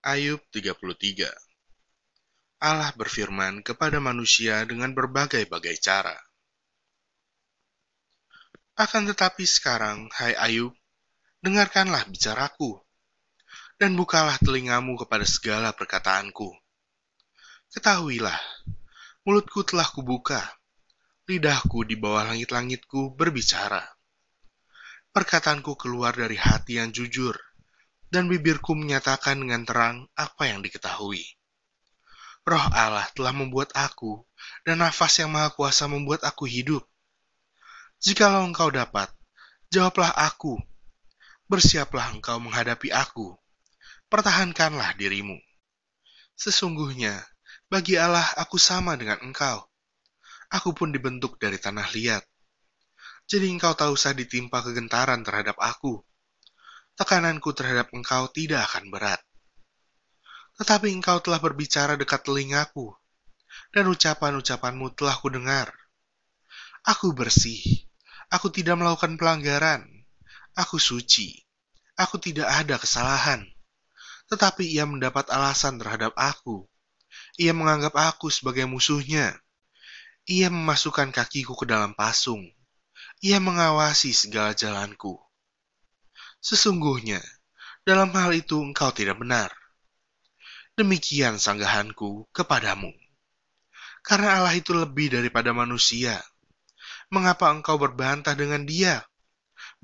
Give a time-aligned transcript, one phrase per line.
[0.00, 1.28] Ayub 33
[2.56, 6.16] Allah berfirman kepada manusia dengan berbagai-bagai cara.
[8.80, 10.72] Akan tetapi sekarang, hai Ayub,
[11.44, 12.80] dengarkanlah bicaraku,
[13.76, 16.48] dan bukalah telingamu kepada segala perkataanku.
[17.68, 18.40] Ketahuilah,
[19.28, 20.40] mulutku telah kubuka,
[21.28, 23.84] lidahku di bawah langit-langitku berbicara.
[25.12, 27.36] Perkataanku keluar dari hati yang jujur,
[28.10, 31.22] dan bibirku menyatakan dengan terang apa yang diketahui.
[32.42, 34.26] Roh Allah telah membuat aku,
[34.66, 36.82] dan nafas yang maha kuasa membuat aku hidup.
[38.02, 39.06] Jikalau engkau dapat,
[39.70, 40.58] jawablah aku.
[41.46, 43.38] Bersiaplah engkau menghadapi aku.
[44.10, 45.38] Pertahankanlah dirimu.
[46.34, 47.14] Sesungguhnya,
[47.70, 49.62] bagi Allah aku sama dengan engkau.
[50.50, 52.26] Aku pun dibentuk dari tanah liat.
[53.30, 56.02] Jadi engkau tak usah ditimpa kegentaran terhadap aku
[57.00, 59.24] tekananku terhadap engkau tidak akan berat.
[60.60, 62.92] Tetapi engkau telah berbicara dekat telingaku,
[63.72, 65.72] dan ucapan-ucapanmu telah kudengar.
[66.84, 67.64] Aku bersih,
[68.28, 69.88] aku tidak melakukan pelanggaran,
[70.52, 71.40] aku suci,
[71.96, 73.48] aku tidak ada kesalahan.
[74.28, 76.68] Tetapi ia mendapat alasan terhadap aku.
[77.40, 79.40] Ia menganggap aku sebagai musuhnya.
[80.28, 82.44] Ia memasukkan kakiku ke dalam pasung.
[83.24, 85.29] Ia mengawasi segala jalanku.
[86.40, 87.20] Sesungguhnya,
[87.84, 89.52] dalam hal itu engkau tidak benar.
[90.72, 92.88] Demikian sanggahanku kepadamu.
[94.00, 96.16] Karena Allah itu lebih daripada manusia.
[97.12, 99.04] Mengapa engkau berbantah dengan dia?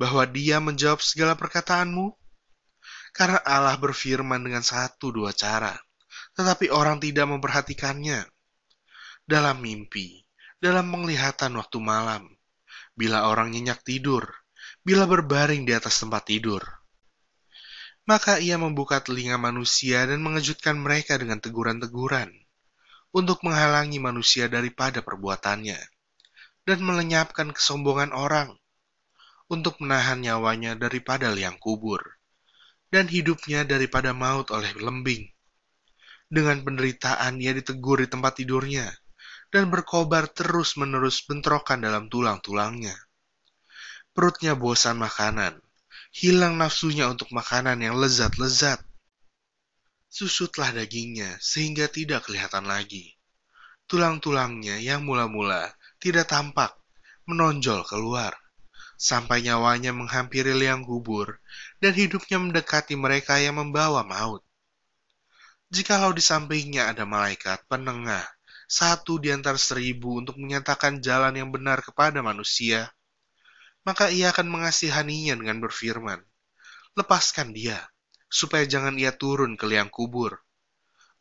[0.01, 2.17] Bahwa dia menjawab segala perkataanmu?
[3.13, 5.73] Karena Allah berfirman dengan satu dua cara,
[6.37, 8.25] tetapi orang tidak memperhatikannya.
[9.25, 10.25] Dalam mimpi,
[10.61, 12.29] dalam penglihatan waktu malam,
[12.93, 14.25] bila orang nyenyak tidur,
[14.87, 16.63] bila berbaring di atas tempat tidur.
[18.07, 22.31] Maka ia membuka telinga manusia dan mengejutkan mereka dengan teguran-teguran
[23.11, 25.81] untuk menghalangi manusia daripada perbuatannya
[26.67, 28.55] dan melenyapkan kesombongan orang
[29.47, 32.03] untuk menahan nyawanya daripada liang kubur
[32.91, 35.27] dan hidupnya daripada maut oleh lembing.
[36.27, 38.91] Dengan penderitaan ia ditegur di tempat tidurnya
[39.51, 43.06] dan berkobar terus-menerus bentrokan dalam tulang-tulangnya
[44.17, 45.61] perutnya bosan makanan,
[46.09, 48.81] hilang nafsunya untuk makanan yang lezat-lezat.
[50.09, 53.13] Susutlah dagingnya sehingga tidak kelihatan lagi.
[53.85, 56.73] Tulang-tulangnya yang mula-mula tidak tampak
[57.29, 58.33] menonjol keluar,
[58.97, 61.37] sampai nyawanya menghampiri liang kubur
[61.85, 64.41] dan hidupnya mendekati mereka yang membawa maut.
[65.69, 68.25] Jikalau di sampingnya ada malaikat penengah,
[68.65, 72.89] satu di antara seribu untuk menyatakan jalan yang benar kepada manusia,
[73.87, 76.19] maka ia akan mengasihaninya dengan berfirman,
[76.99, 77.79] Lepaskan dia,
[78.27, 80.43] supaya jangan ia turun ke liang kubur.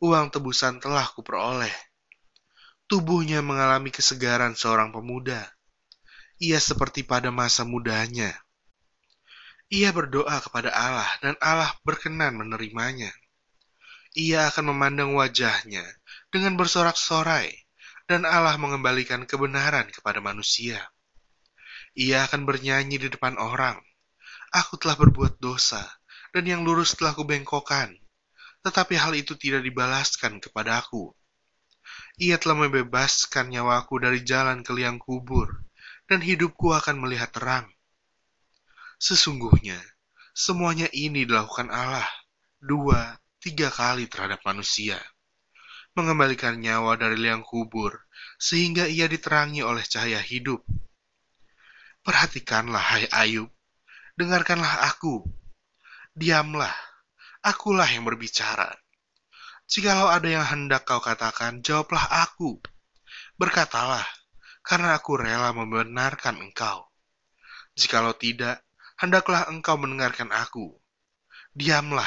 [0.02, 1.72] Uang tebusan telah kuperoleh.
[2.90, 5.46] Tubuhnya mengalami kesegaran seorang pemuda.
[6.42, 8.34] Ia seperti pada masa mudanya.
[9.70, 13.10] Ia berdoa kepada Allah dan Allah berkenan menerimanya.
[14.16, 15.86] Ia akan memandang wajahnya
[16.34, 17.52] dengan bersorak-sorai
[18.08, 20.80] dan Allah mengembalikan kebenaran kepada manusia
[21.96, 23.80] ia akan bernyanyi di depan orang.
[24.52, 25.80] Aku telah berbuat dosa,
[26.36, 27.96] dan yang lurus telah kubengkokkan.
[28.60, 31.16] Tetapi hal itu tidak dibalaskan kepada aku.
[32.20, 35.64] Ia telah membebaskan nyawaku dari jalan ke liang kubur,
[36.04, 37.66] dan hidupku akan melihat terang.
[39.00, 39.80] Sesungguhnya,
[40.36, 42.06] semuanya ini dilakukan Allah
[42.60, 45.00] dua, tiga kali terhadap manusia.
[45.96, 48.04] Mengembalikan nyawa dari liang kubur,
[48.36, 50.60] sehingga ia diterangi oleh cahaya hidup
[52.06, 53.50] Perhatikanlah, hai Ayub,
[54.14, 55.26] dengarkanlah aku.
[56.14, 56.70] Diamlah,
[57.42, 58.70] akulah yang berbicara.
[59.66, 62.62] Jikalau ada yang hendak kau katakan, jawablah aku.
[63.34, 64.06] Berkatalah,
[64.62, 66.86] karena aku rela membenarkan engkau.
[67.74, 68.62] Jikalau tidak,
[69.02, 70.78] hendaklah engkau mendengarkan aku.
[71.58, 72.06] Diamlah,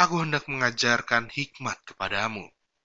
[0.00, 2.48] aku hendak mengajarkan hikmat kepadamu.